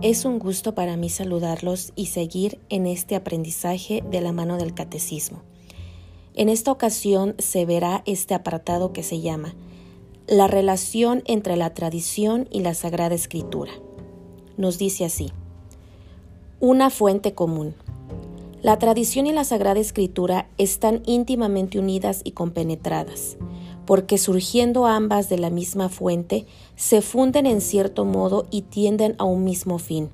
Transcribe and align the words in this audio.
Es 0.00 0.24
un 0.24 0.38
gusto 0.38 0.76
para 0.76 0.96
mí 0.96 1.08
saludarlos 1.08 1.92
y 1.96 2.06
seguir 2.06 2.60
en 2.68 2.86
este 2.86 3.16
aprendizaje 3.16 4.04
de 4.08 4.20
la 4.20 4.30
mano 4.30 4.56
del 4.56 4.72
catecismo. 4.72 5.42
En 6.34 6.48
esta 6.48 6.70
ocasión 6.70 7.34
se 7.38 7.66
verá 7.66 8.04
este 8.06 8.34
apartado 8.34 8.92
que 8.92 9.02
se 9.02 9.20
llama 9.20 9.56
La 10.28 10.46
relación 10.46 11.24
entre 11.26 11.56
la 11.56 11.74
tradición 11.74 12.46
y 12.52 12.60
la 12.60 12.74
Sagrada 12.74 13.16
Escritura. 13.16 13.72
Nos 14.56 14.78
dice 14.78 15.04
así, 15.04 15.32
una 16.60 16.90
fuente 16.90 17.34
común. 17.34 17.74
La 18.62 18.78
tradición 18.78 19.26
y 19.26 19.32
la 19.32 19.42
Sagrada 19.42 19.80
Escritura 19.80 20.48
están 20.58 21.02
íntimamente 21.06 21.76
unidas 21.76 22.20
y 22.22 22.32
compenetradas 22.32 23.36
porque 23.88 24.18
surgiendo 24.18 24.84
ambas 24.84 25.30
de 25.30 25.38
la 25.38 25.48
misma 25.48 25.88
fuente, 25.88 26.44
se 26.76 27.00
funden 27.00 27.46
en 27.46 27.62
cierto 27.62 28.04
modo 28.04 28.44
y 28.50 28.60
tienden 28.60 29.14
a 29.16 29.24
un 29.24 29.44
mismo 29.44 29.78
fin. 29.78 30.10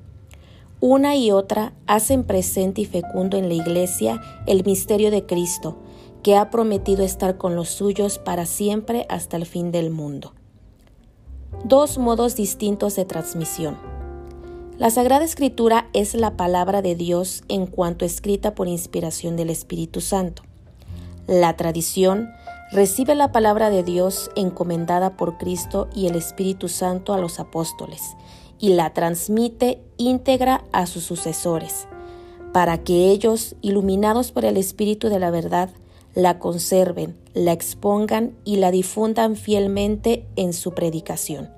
Una 0.79 1.17
y 1.17 1.33
otra 1.33 1.73
hacen 1.89 2.23
presente 2.23 2.83
y 2.83 2.85
fecundo 2.85 3.37
en 3.37 3.49
la 3.49 3.55
Iglesia 3.55 4.23
el 4.47 4.63
misterio 4.63 5.11
de 5.11 5.27
Cristo, 5.27 5.77
que 6.23 6.37
ha 6.37 6.51
prometido 6.51 7.03
estar 7.03 7.37
con 7.37 7.57
los 7.57 7.69
suyos 7.69 8.21
para 8.21 8.47
siempre 8.47 9.07
hasta 9.09 9.37
el 9.37 9.45
fin 9.45 9.73
del 9.73 9.91
mundo. 9.91 10.35
Dos 11.65 11.99
modos 11.99 12.37
distintos 12.37 12.95
de 12.95 13.07
transmisión. 13.07 13.77
La 14.79 14.91
Sagrada 14.91 15.25
Escritura 15.25 15.89
es 15.93 16.15
la 16.15 16.37
palabra 16.37 16.81
de 16.81 16.95
Dios 16.95 17.43
en 17.49 17.67
cuanto 17.67 18.05
escrita 18.05 18.55
por 18.55 18.69
inspiración 18.69 19.35
del 19.35 19.51
Espíritu 19.51 20.01
Santo. 20.01 20.45
La 21.27 21.57
tradición 21.57 22.29
recibe 22.73 23.15
la 23.15 23.33
palabra 23.33 23.71
de 23.71 23.83
Dios 23.83 24.31
encomendada 24.37 25.17
por 25.17 25.39
Cristo 25.39 25.89
y 25.95 26.07
el 26.07 26.17
Espíritu 26.17 26.69
Santo 26.69 27.13
a 27.13 27.19
los 27.19 27.41
apóstoles 27.41 28.17
y 28.59 28.71
la 28.71 28.93
transmite 28.93 29.83
íntegra 29.97 30.65
a 30.73 30.87
sus 30.87 31.05
sucesores, 31.05 31.87
para 32.53 32.79
que 32.79 33.11
ellos, 33.11 33.57
iluminados 33.61 34.33
por 34.33 34.45
el 34.45 34.57
Espíritu 34.57 35.09
de 35.09 35.19
la 35.19 35.31
verdad, 35.31 35.71
la 36.15 36.39
conserven, 36.39 37.17
la 37.35 37.53
expongan 37.53 38.37
y 38.45 38.57
la 38.57 38.71
difundan 38.71 39.37
fielmente 39.37 40.27
en 40.37 40.53
su 40.53 40.73
predicación. 40.73 41.51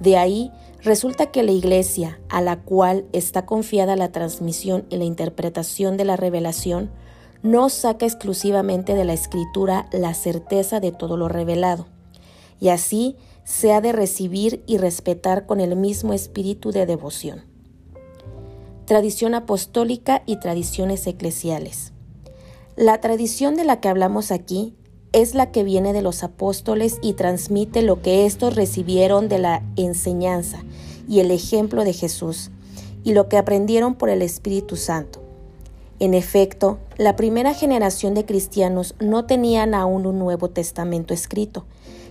De 0.00 0.16
ahí 0.16 0.50
resulta 0.82 1.30
que 1.30 1.42
la 1.42 1.52
Iglesia, 1.52 2.18
a 2.28 2.40
la 2.40 2.60
cual 2.60 3.04
está 3.12 3.46
confiada 3.46 3.94
la 3.94 4.10
transmisión 4.10 4.84
y 4.88 4.96
la 4.96 5.04
interpretación 5.04 5.96
de 5.96 6.04
la 6.04 6.16
revelación, 6.16 6.90
no 7.42 7.68
saca 7.70 8.06
exclusivamente 8.06 8.94
de 8.94 9.04
la 9.04 9.12
escritura 9.12 9.88
la 9.90 10.14
certeza 10.14 10.78
de 10.78 10.92
todo 10.92 11.16
lo 11.16 11.28
revelado, 11.28 11.86
y 12.60 12.68
así 12.68 13.16
se 13.44 13.72
ha 13.72 13.80
de 13.80 13.92
recibir 13.92 14.62
y 14.66 14.78
respetar 14.78 15.46
con 15.46 15.60
el 15.60 15.74
mismo 15.74 16.12
espíritu 16.12 16.70
de 16.70 16.86
devoción. 16.86 17.44
Tradición 18.84 19.34
apostólica 19.34 20.22
y 20.26 20.36
tradiciones 20.36 21.06
eclesiales. 21.06 21.92
La 22.76 23.00
tradición 23.00 23.56
de 23.56 23.64
la 23.64 23.80
que 23.80 23.88
hablamos 23.88 24.30
aquí 24.30 24.76
es 25.12 25.34
la 25.34 25.50
que 25.50 25.64
viene 25.64 25.92
de 25.92 26.02
los 26.02 26.22
apóstoles 26.22 26.98
y 27.02 27.14
transmite 27.14 27.82
lo 27.82 28.00
que 28.00 28.24
éstos 28.24 28.54
recibieron 28.54 29.28
de 29.28 29.38
la 29.38 29.62
enseñanza 29.76 30.62
y 31.08 31.20
el 31.20 31.30
ejemplo 31.30 31.84
de 31.84 31.92
Jesús, 31.92 32.50
y 33.04 33.14
lo 33.14 33.28
que 33.28 33.36
aprendieron 33.36 33.96
por 33.96 34.08
el 34.08 34.22
Espíritu 34.22 34.76
Santo 34.76 35.21
en 35.98 36.14
efecto, 36.14 36.78
la 36.96 37.16
primera 37.16 37.54
generación 37.54 38.14
de 38.14 38.24
cristianos 38.24 38.94
no 39.00 39.26
tenían 39.26 39.74
aún 39.74 40.06
un 40.06 40.18
Nuevo 40.18 40.50
Testamento 40.50 41.14
escrito, 41.14 41.64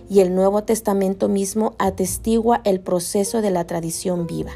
y 0.08 0.20
el 0.20 0.34
Nuevo 0.34 0.64
Testamento 0.64 1.28
mismo 1.28 1.74
atestigua 1.78 2.60
el 2.64 2.80
proceso 2.80 3.40
de 3.40 3.50
la 3.50 3.66
tradición 3.66 4.26
viva. 4.26 4.52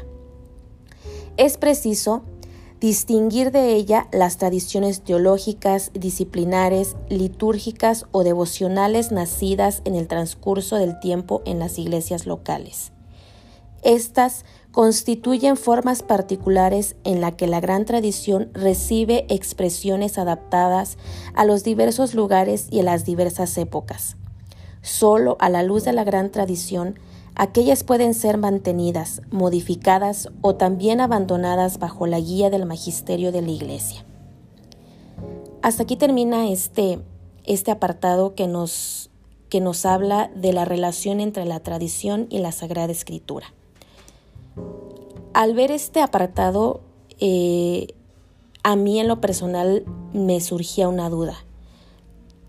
Es 1.37 1.57
preciso 1.57 2.23
distinguir 2.79 3.51
de 3.51 3.73
ella 3.73 4.07
las 4.11 4.37
tradiciones 4.37 5.01
teológicas, 5.01 5.91
disciplinares, 5.93 6.95
litúrgicas 7.09 8.05
o 8.11 8.23
devocionales 8.23 9.11
nacidas 9.11 9.81
en 9.85 9.95
el 9.95 10.07
transcurso 10.07 10.75
del 10.75 10.99
tiempo 10.99 11.41
en 11.45 11.59
las 11.59 11.79
iglesias 11.79 12.25
locales. 12.25 12.91
Estas 13.87 14.43
constituyen 14.73 15.55
formas 15.55 16.03
particulares 16.03 16.97
en 17.05 17.21
la 17.21 17.37
que 17.37 17.47
la 17.47 17.61
gran 17.61 17.85
tradición 17.85 18.49
recibe 18.51 19.25
expresiones 19.29 20.17
adaptadas 20.17 20.97
a 21.33 21.45
los 21.45 21.63
diversos 21.63 22.13
lugares 22.13 22.67
y 22.69 22.81
a 22.81 22.83
las 22.83 23.05
diversas 23.05 23.57
épocas. 23.57 24.17
Solo 24.81 25.37
a 25.39 25.47
la 25.47 25.63
luz 25.63 25.85
de 25.85 25.93
la 25.93 26.03
gran 26.03 26.33
tradición, 26.33 26.99
aquellas 27.35 27.85
pueden 27.85 28.13
ser 28.13 28.37
mantenidas, 28.37 29.21
modificadas 29.31 30.27
o 30.41 30.55
también 30.55 30.99
abandonadas 30.99 31.79
bajo 31.79 32.07
la 32.07 32.19
guía 32.19 32.49
del 32.49 32.65
magisterio 32.65 33.31
de 33.31 33.41
la 33.41 33.51
Iglesia. 33.51 34.03
Hasta 35.61 35.83
aquí 35.83 35.95
termina 35.95 36.51
este, 36.51 36.99
este 37.45 37.71
apartado 37.71 38.35
que 38.35 38.47
nos, 38.47 39.11
que 39.47 39.61
nos 39.61 39.85
habla 39.85 40.29
de 40.35 40.51
la 40.51 40.65
relación 40.65 41.21
entre 41.21 41.45
la 41.45 41.61
tradición 41.61 42.27
y 42.29 42.39
la 42.39 42.51
Sagrada 42.51 42.91
Escritura. 42.91 43.53
Al 45.37 45.53
ver 45.53 45.69
este 45.69 46.01
apartado, 46.01 46.81
eh, 47.19 47.89
a 48.63 48.75
mí 48.75 48.99
en 48.99 49.07
lo 49.07 49.21
personal 49.21 49.85
me 50.11 50.41
surgía 50.41 50.89
una 50.89 51.11
duda. 51.11 51.35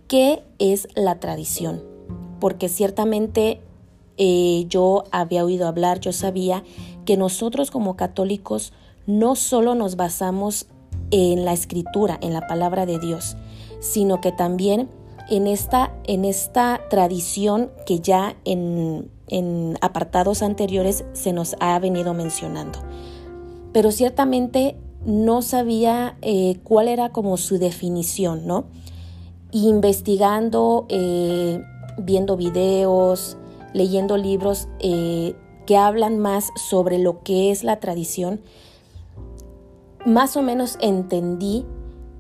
¿Qué 0.07 0.43
es 0.59 0.89
la 0.95 1.21
tradición? 1.21 1.85
Porque 2.41 2.71
ciertamente 2.71 3.61
eh, 4.17 4.65
yo 4.71 5.05
había 5.11 5.45
oído 5.45 5.69
hablar, 5.69 6.01
yo 6.01 6.15
sabía 6.15 6.65
que 7.05 7.19
nosotros 7.19 7.71
como 7.71 7.95
católicos 7.95 8.73
no 9.07 9.37
solo 9.37 9.75
nos 9.75 9.97
basamos 9.97 10.65
en 11.11 11.45
la 11.45 11.53
escritura, 11.53 12.19
en 12.23 12.33
la 12.33 12.47
palabra 12.47 12.87
de 12.87 12.99
Dios, 12.99 13.37
sino 13.81 14.23
que 14.23 14.33
también 14.33 14.89
en 15.29 15.47
esta, 15.47 15.93
en 16.05 16.25
esta 16.25 16.81
tradición 16.89 17.71
que 17.85 18.01
ya 18.01 18.35
en, 18.47 19.11
en 19.31 19.77
apartados 19.81 20.43
anteriores 20.43 21.05
se 21.13 21.33
nos 21.33 21.57
ha 21.61 21.79
venido 21.79 22.15
mencionando. 22.15 22.81
Pero 23.73 23.93
ciertamente 23.93 24.77
no 25.05 25.43
sabía 25.43 26.17
eh, 26.23 26.59
cuál 26.65 26.89
era 26.89 27.11
como 27.11 27.37
su 27.37 27.59
definición, 27.59 28.47
¿no? 28.47 28.67
investigando, 29.51 30.87
eh, 30.89 31.63
viendo 31.97 32.37
videos, 32.37 33.37
leyendo 33.73 34.17
libros 34.17 34.69
eh, 34.81 35.35
que 35.67 35.77
hablan 35.77 36.19
más 36.19 36.51
sobre 36.57 36.99
lo 36.99 37.23
que 37.23 37.51
es 37.51 37.65
la 37.65 37.81
tradición, 37.81 38.41
más 40.05 40.37
o 40.37 40.43
menos 40.43 40.79
entendí 40.81 41.65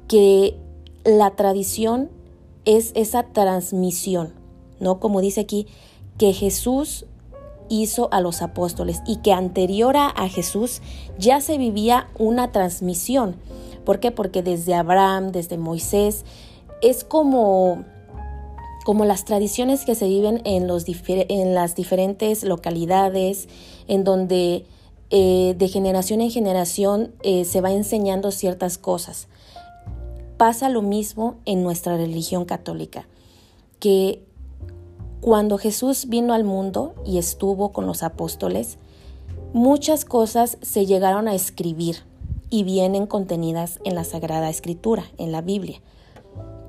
que 0.08 0.56
la 1.04 1.30
tradición 1.36 2.10
es 2.64 2.92
esa 2.94 3.22
transmisión, 3.24 4.34
¿no? 4.80 5.00
Como 5.00 5.20
dice 5.20 5.40
aquí, 5.40 5.66
que 6.18 6.32
Jesús 6.32 7.06
hizo 7.70 8.08
a 8.12 8.20
los 8.20 8.42
apóstoles 8.42 9.02
y 9.06 9.16
que 9.16 9.32
anterior 9.32 9.96
a 9.96 10.28
Jesús 10.28 10.80
ya 11.18 11.40
se 11.40 11.58
vivía 11.58 12.08
una 12.18 12.50
transmisión. 12.52 13.36
¿Por 13.88 14.00
qué? 14.00 14.10
Porque 14.10 14.42
desde 14.42 14.74
Abraham, 14.74 15.32
desde 15.32 15.56
Moisés, 15.56 16.26
es 16.82 17.04
como, 17.04 17.84
como 18.84 19.06
las 19.06 19.24
tradiciones 19.24 19.86
que 19.86 19.94
se 19.94 20.06
viven 20.06 20.42
en, 20.44 20.66
los 20.66 20.84
en 20.86 21.54
las 21.54 21.74
diferentes 21.74 22.44
localidades, 22.44 23.48
en 23.86 24.04
donde 24.04 24.66
eh, 25.10 25.54
de 25.56 25.68
generación 25.68 26.20
en 26.20 26.30
generación 26.30 27.14
eh, 27.22 27.46
se 27.46 27.62
va 27.62 27.72
enseñando 27.72 28.30
ciertas 28.30 28.76
cosas. 28.76 29.28
Pasa 30.36 30.68
lo 30.68 30.82
mismo 30.82 31.36
en 31.46 31.62
nuestra 31.62 31.96
religión 31.96 32.44
católica, 32.44 33.08
que 33.80 34.22
cuando 35.20 35.58
Jesús 35.58 36.06
vino 36.08 36.32
al 36.32 36.44
mundo 36.44 36.94
y 37.04 37.18
estuvo 37.18 37.72
con 37.72 37.86
los 37.86 38.02
apóstoles, 38.02 38.78
muchas 39.52 40.04
cosas 40.04 40.58
se 40.62 40.86
llegaron 40.86 41.28
a 41.28 41.34
escribir 41.34 41.96
y 42.50 42.62
vienen 42.62 43.06
contenidas 43.06 43.80
en 43.84 43.94
la 43.94 44.04
Sagrada 44.04 44.48
Escritura, 44.48 45.04
en 45.18 45.32
la 45.32 45.42
Biblia. 45.42 45.80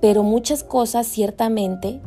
Pero 0.01 0.23
muchas 0.23 0.63
cosas 0.63 1.07
ciertamente 1.07 2.01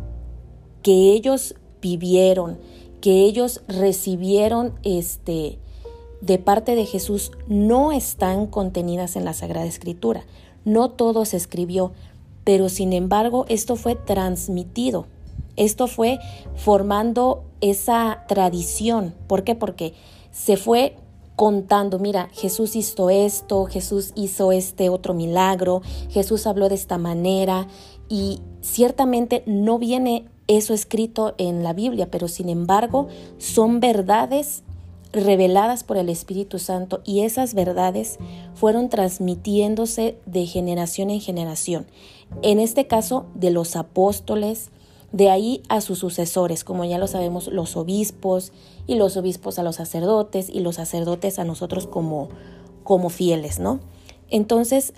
que 0.83 1.13
ellos 1.13 1.55
vivieron, 1.81 2.59
que 3.01 3.25
ellos 3.25 3.63
recibieron 3.69 4.75
este 4.83 5.59
de 6.21 6.39
parte 6.39 6.77
de 6.77 6.87
Jesús 6.87 7.33
no 7.49 7.91
están 7.91 8.47
contenidas 8.47 9.17
en 9.17 9.25
la 9.25 9.33
Sagrada 9.33 9.67
Escritura. 9.67 10.25
No 10.65 10.91
todo 10.91 11.25
se 11.25 11.37
escribió, 11.37 11.93
pero 12.45 12.69
sin 12.69 12.93
embargo 12.93 13.45
esto 13.49 13.75
fue 13.75 13.97
transmitido 13.97 15.07
esto 15.57 15.87
fue 15.87 16.19
formando 16.55 17.45
esa 17.61 18.25
tradición. 18.29 19.15
¿Por 19.27 19.45
qué? 19.45 19.55
Porque 19.55 19.95
se 20.31 20.57
fue 20.57 20.97
contando, 21.37 21.99
mira, 21.99 22.29
Jesús 22.33 22.77
hizo 22.77 23.11
esto, 23.11 23.65
Jesús 23.65 24.13
hizo 24.15 24.53
este 24.53 24.89
otro 24.89 25.15
milagro, 25.15 25.83
Jesús 26.11 26.47
habló 26.47 26.69
de 26.69 26.75
esta 26.75 26.99
manera 26.99 27.67
y 28.09 28.41
ciertamente 28.61 29.43
no 29.47 29.79
viene 29.79 30.27
eso 30.47 30.75
escrito 30.75 31.35
en 31.39 31.63
la 31.63 31.73
Biblia, 31.73 32.11
pero 32.11 32.29
sin 32.29 32.49
embargo 32.49 33.09
son 33.39 33.81
verdades 33.81 34.63
reveladas 35.13 35.85
por 35.85 35.97
el 35.97 36.09
Espíritu 36.09 36.59
Santo 36.59 37.01
y 37.05 37.21
esas 37.21 37.55
verdades 37.55 38.19
fueron 38.55 38.89
transmitiéndose 38.89 40.17
de 40.27 40.47
generación 40.47 41.11
en 41.11 41.21
generación. 41.21 41.87
En 42.41 42.59
este 42.59 42.87
caso, 42.87 43.27
de 43.35 43.51
los 43.51 43.77
apóstoles, 43.77 44.71
de 45.13 45.31
ahí 45.31 45.63
a 45.69 45.81
sus 45.81 45.99
sucesores, 45.99 46.65
como 46.65 46.85
ya 46.85 46.99
lo 46.99 47.07
sabemos, 47.07 47.49
los 47.49 47.77
obispos 47.77 48.53
y 48.87 48.95
los 48.95 49.17
obispos 49.17 49.59
a 49.59 49.63
los 49.63 49.77
sacerdotes 49.77 50.49
y 50.49 50.61
los 50.61 50.77
sacerdotes 50.77 51.39
a 51.39 51.45
nosotros 51.45 51.87
como, 51.87 52.31
como 52.83 53.11
fieles, 53.11 53.59
¿no? 53.59 53.81
Entonces, 54.31 54.95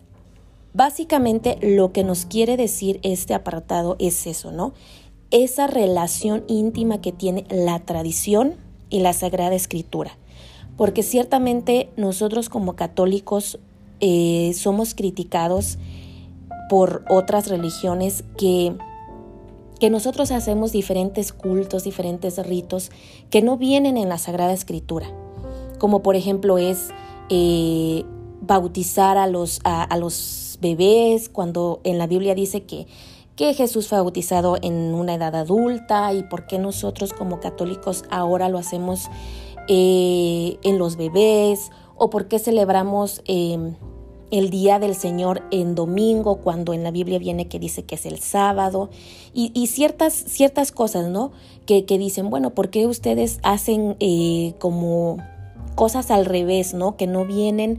básicamente 0.73 1.59
lo 1.61 1.93
que 1.93 2.05
nos 2.05 2.27
quiere 2.27 2.57
decir 2.57 3.01
este 3.03 3.35
apartado 3.35 3.97
es 3.99 4.27
eso, 4.27 4.53
¿no? 4.53 4.73
Esa 5.33 5.67
relación 5.67 6.45
íntima 6.47 7.01
que 7.01 7.11
tiene 7.11 7.45
la 7.51 7.81
tradición 7.81 8.55
y 8.91 9.01
la 9.01 9.13
Sagrada 9.13 9.57
Escritura. 9.57 10.17
Porque 10.77 11.03
ciertamente 11.03 11.91
nosotros 11.97 12.49
como 12.49 12.77
católicos 12.77 13.59
eh, 14.01 14.53
somos 14.55 14.95
criticados 14.95 15.79
por 16.69 17.05
otras 17.09 17.49
religiones 17.49 18.25
que 18.37 18.77
que 19.81 19.91
nosotros 19.91 20.31
hacemos 20.31 20.73
diferentes 20.73 21.33
cultos, 21.33 21.85
diferentes 21.85 22.45
ritos 22.47 22.91
que 23.31 23.43
no 23.43 23.57
vienen 23.57 23.97
en 23.97 24.09
la 24.09 24.19
Sagrada 24.19 24.53
Escritura, 24.53 25.09
como 25.79 26.03
por 26.03 26.17
ejemplo 26.17 26.59
es 26.59 26.91
eh, 27.31 28.05
bautizar 28.41 29.19
a 29.19 29.27
los, 29.27 29.61
a, 29.65 29.97
los 29.97 30.59
bebés, 30.61 31.29
cuando 31.29 31.81
en 31.85 31.99
la 31.99 32.07
Biblia 32.07 32.35
dice 32.35 32.65
que, 32.65 32.87
que 33.37 33.55
Jesús 33.55 33.89
fue 33.89 33.99
bautizado 33.99 34.57
en 34.63 34.95
una 34.95 35.15
edad 35.15 35.35
adulta 35.35 36.13
y 36.13 36.23
por 36.23 36.47
qué 36.47 36.59
nosotros 36.59 37.13
como 37.13 37.41
católicos 37.41 38.05
ahora 38.11 38.49
lo 38.49 38.59
hacemos 38.59 39.09
eh, 39.69 40.59
en 40.63 40.79
los 40.79 40.97
bebés 40.97 41.71
o 41.97 42.11
por 42.11 42.29
qué 42.29 42.39
celebramos 42.39 43.23
em, 43.27 43.75
el 44.39 44.51
día 44.51 44.81
del 44.81 44.97
Señor 44.97 45.43
en 45.53 45.77
domingo, 45.77 46.37
cuando 46.37 46.73
en 46.73 46.83
la 46.83 46.91
Biblia 46.91 47.21
viene 47.21 47.47
que 47.47 47.61
dice 47.61 47.85
que 47.85 47.95
es 47.95 48.05
el 48.05 48.19
sábado, 48.19 48.91
y, 49.33 49.67
ciertas, 49.69 50.13
ciertas 50.13 50.73
cosas, 50.73 51.09
¿no? 51.09 51.31
Que, 51.67 51.85
que, 51.85 51.99
dicen, 51.99 52.31
bueno, 52.31 52.51
¿por 52.51 52.71
qué 52.71 52.87
ustedes 52.87 53.39
hacen 53.43 53.97
eh, 54.01 54.55
como 54.59 55.19
cosas 55.77 56.11
al 56.11 56.25
revés, 56.25 56.75
¿no? 56.75 56.97
Que 56.97 57.07
no 57.07 57.25
vienen 57.25 57.79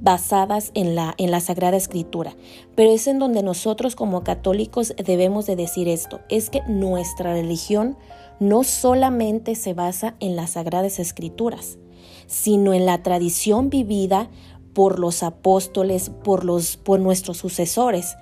basadas 0.00 0.70
en 0.74 0.94
la, 0.94 1.14
en 1.16 1.30
la 1.30 1.40
Sagrada 1.40 1.76
Escritura. 1.76 2.36
Pero 2.74 2.90
es 2.90 3.06
en 3.06 3.18
donde 3.18 3.42
nosotros 3.42 3.96
como 3.96 4.24
católicos 4.24 4.94
debemos 5.02 5.46
de 5.46 5.56
decir 5.56 5.88
esto, 5.88 6.20
es 6.28 6.50
que 6.50 6.62
nuestra 6.68 7.32
religión 7.32 7.96
no 8.40 8.62
solamente 8.62 9.54
se 9.54 9.74
basa 9.74 10.14
en 10.20 10.36
las 10.36 10.50
Sagradas 10.50 10.98
Escrituras, 10.98 11.78
sino 12.26 12.74
en 12.74 12.86
la 12.86 13.02
tradición 13.02 13.70
vivida 13.70 14.30
por 14.74 14.98
los 14.98 15.22
apóstoles, 15.22 16.10
por, 16.24 16.44
los, 16.44 16.78
nuestros 16.86 17.36
sucesores. 17.36 18.16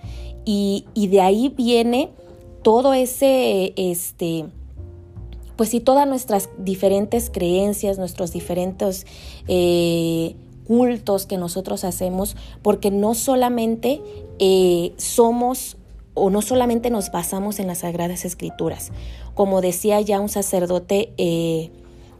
Y, 0.44 0.84
de 0.94 1.20
ahí 1.20 1.48
viene 1.48 2.10
todo 2.62 2.94
ese, 2.94 3.72
este, 3.76 4.46
pues 5.56 5.70
sí, 5.70 5.80
todas 5.80 6.06
nuestras 6.06 6.48
diferentes 6.58 7.30
creencias, 7.30 7.98
nuestros 7.98 8.32
diferentes 8.32 9.06
eh, 9.48 10.36
cultos 10.66 11.26
que 11.26 11.36
nosotros 11.36 11.84
hacemos, 11.84 12.36
porque 12.62 12.90
no 12.90 13.14
solamente 13.14 14.02
eh, 14.38 14.92
somos 14.96 15.76
o 16.16 16.30
no 16.30 16.40
solamente 16.42 16.90
nos 16.90 17.12
basamos 17.12 17.60
en 17.60 17.66
las 17.66 17.78
Sagradas 17.78 18.24
Escrituras. 18.24 18.90
Como 19.34 19.60
decía 19.60 20.00
ya 20.00 20.18
un 20.18 20.30
sacerdote 20.30 21.12
eh, 21.18 21.70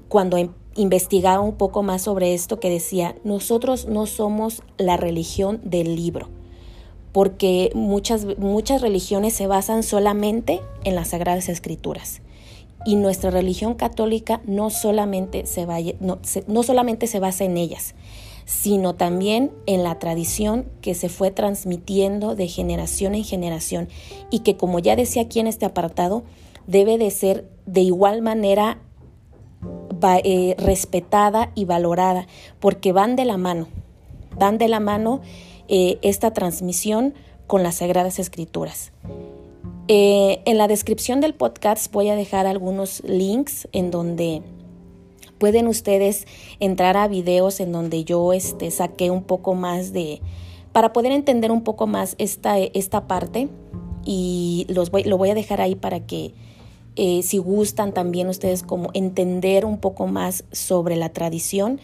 cuando 0.08 0.36
em, 0.36 0.50
investigaba 0.76 1.40
un 1.40 1.54
poco 1.54 1.82
más 1.82 2.02
sobre 2.02 2.34
esto 2.34 2.60
que 2.60 2.70
decía, 2.70 3.16
nosotros 3.24 3.86
no 3.86 4.06
somos 4.06 4.62
la 4.78 4.96
religión 4.96 5.60
del 5.64 5.96
libro, 5.96 6.28
porque 7.12 7.70
muchas, 7.74 8.38
muchas 8.38 8.82
religiones 8.82 9.34
se 9.34 9.46
basan 9.46 9.82
solamente 9.82 10.60
en 10.84 10.94
las 10.94 11.08
Sagradas 11.08 11.48
Escrituras. 11.48 12.20
Y 12.84 12.94
nuestra 12.94 13.30
religión 13.30 13.74
católica 13.74 14.40
no 14.46 14.70
solamente 14.70 15.44
se, 15.46 15.66
no, 15.98 16.18
no 16.46 16.62
solamente 16.62 17.08
se 17.08 17.18
basa 17.18 17.44
en 17.44 17.56
ellas, 17.56 17.96
sino 18.44 18.94
también 18.94 19.50
en 19.66 19.82
la 19.82 19.98
tradición 19.98 20.66
que 20.80 20.94
se 20.94 21.08
fue 21.08 21.32
transmitiendo 21.32 22.36
de 22.36 22.46
generación 22.46 23.16
en 23.16 23.24
generación 23.24 23.88
y 24.30 24.40
que, 24.40 24.56
como 24.56 24.78
ya 24.78 24.94
decía 24.94 25.22
aquí 25.22 25.40
en 25.40 25.48
este 25.48 25.66
apartado, 25.66 26.22
debe 26.68 26.96
de 26.96 27.10
ser 27.10 27.48
de 27.66 27.80
igual 27.80 28.22
manera 28.22 28.78
eh, 30.02 30.54
respetada 30.58 31.50
y 31.54 31.64
valorada, 31.64 32.26
porque 32.60 32.92
van 32.92 33.16
de 33.16 33.24
la 33.24 33.36
mano, 33.36 33.68
van 34.38 34.58
de 34.58 34.68
la 34.68 34.80
mano 34.80 35.20
eh, 35.68 35.98
esta 36.02 36.32
transmisión 36.32 37.14
con 37.46 37.62
las 37.62 37.76
Sagradas 37.76 38.18
Escrituras. 38.18 38.92
Eh, 39.88 40.42
en 40.46 40.58
la 40.58 40.66
descripción 40.66 41.20
del 41.20 41.34
podcast 41.34 41.92
voy 41.92 42.08
a 42.08 42.16
dejar 42.16 42.46
algunos 42.46 43.02
links 43.04 43.68
en 43.72 43.92
donde 43.92 44.42
pueden 45.38 45.68
ustedes 45.68 46.26
entrar 46.58 46.96
a 46.96 47.06
videos 47.06 47.60
en 47.60 47.70
donde 47.70 48.04
yo 48.04 48.32
este, 48.32 48.70
saqué 48.72 49.10
un 49.10 49.22
poco 49.22 49.54
más 49.54 49.92
de, 49.92 50.20
para 50.72 50.92
poder 50.92 51.12
entender 51.12 51.52
un 51.52 51.62
poco 51.62 51.86
más 51.86 52.16
esta, 52.18 52.58
esta 52.58 53.06
parte 53.06 53.48
y 54.04 54.66
los 54.68 54.90
voy, 54.90 55.04
lo 55.04 55.18
voy 55.18 55.30
a 55.30 55.34
dejar 55.34 55.60
ahí 55.60 55.74
para 55.74 56.00
que 56.00 56.32
eh, 56.96 57.22
si 57.22 57.38
gustan 57.38 57.92
también 57.92 58.28
ustedes 58.28 58.62
como 58.62 58.90
entender 58.94 59.64
un 59.64 59.78
poco 59.78 60.06
más 60.06 60.44
sobre 60.52 60.96
la 60.96 61.10
tradición. 61.10 61.80